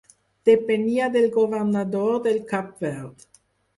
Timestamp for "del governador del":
1.15-2.43